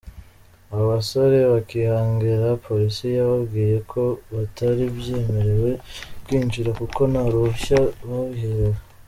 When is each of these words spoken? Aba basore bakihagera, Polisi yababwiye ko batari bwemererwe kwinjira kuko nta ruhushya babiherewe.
Aba 0.71 0.85
basore 0.93 1.37
bakihagera, 1.53 2.47
Polisi 2.65 3.05
yababwiye 3.17 3.77
ko 3.91 4.01
batari 4.33 4.83
bwemererwe 4.97 5.71
kwinjira 6.23 6.69
kuko 6.79 6.99
nta 7.11 7.23
ruhushya 7.31 7.79
babiherewe. 8.09 8.77